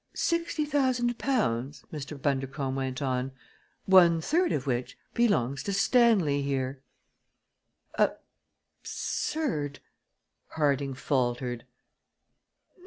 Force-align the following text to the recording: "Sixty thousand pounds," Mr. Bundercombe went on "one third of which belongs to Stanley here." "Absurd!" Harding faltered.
"Sixty 0.15 0.65
thousand 0.65 1.19
pounds," 1.19 1.85
Mr. 1.93 2.19
Bundercombe 2.19 2.75
went 2.75 3.03
on 3.03 3.33
"one 3.85 4.19
third 4.19 4.51
of 4.51 4.65
which 4.65 4.97
belongs 5.13 5.61
to 5.61 5.73
Stanley 5.73 6.41
here." 6.41 6.81
"Absurd!" 7.99 9.77
Harding 10.57 10.95
faltered. 10.95 11.65